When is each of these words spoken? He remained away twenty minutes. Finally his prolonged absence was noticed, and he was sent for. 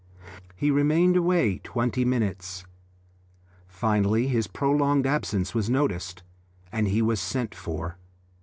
He 0.55 0.71
remained 0.71 1.15
away 1.15 1.59
twenty 1.59 2.03
minutes. 2.05 2.65
Finally 3.67 4.29
his 4.29 4.47
prolonged 4.47 5.05
absence 5.05 5.53
was 5.53 5.69
noticed, 5.69 6.23
and 6.71 6.87
he 6.87 7.03
was 7.03 7.19
sent 7.19 7.53
for. 7.53 7.97